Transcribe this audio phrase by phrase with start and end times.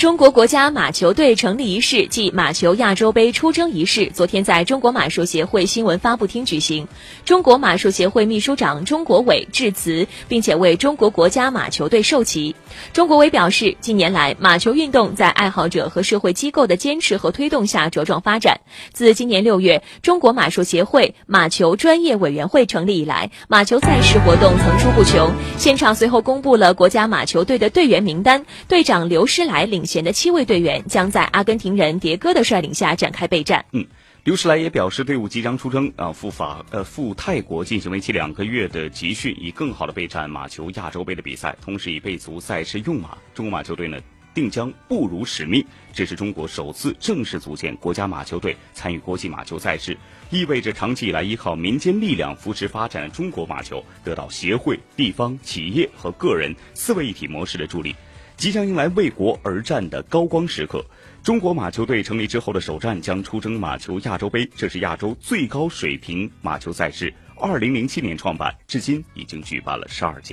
[0.00, 6.88] 中国国家马球队成立仪式暨马球亚洲杯出征仪式昨天在中国马术协会新闻发布厅举行。
[7.26, 12.56] 中国马术协会秘书长钟国伟致辞，并且为中国国家马球队授旗。
[12.94, 18.58] 钟国伟表示，近年来马球运动在爱好者和社会机构的坚持和推动下茁壮发展。
[18.94, 25.30] 自今年六月中国马术协会马球专业委员会成立以来，马球赛事活动层出不穷。
[25.58, 29.84] 现场随后公布了国家马球队的队员名单，队长刘诗来领。
[29.90, 33.66] 前的七位队员将在阿根廷人迭戈的率领下展开备战。
[33.72, 33.84] 嗯，
[34.22, 43.18] 刘诗来也表示，队伍即将出征啊，赴法呃赴泰国进行为期两个月的集训，以更好的备战马球亚洲杯的比赛，同时以备足赛事用马。
[43.34, 43.98] 中国马球队呢，
[44.32, 45.66] 定将不辱使命。
[45.92, 49.98] 这是中国首次正式组建国家马球队参与国际马球赛事，
[50.30, 57.92] 意味着长期以来依靠民间力量扶持发展的中国马球得到协会、地方、企业和个人四位一体模式的助力。
[58.40, 60.82] 即将迎来为国而战的高光时刻。
[61.22, 67.12] 中国马球队成立之后的首战将出征马球亚洲杯，这是亚洲最高水平马球赛事。
[67.36, 70.28] 二零零七年创办，至今已经举办了十二届。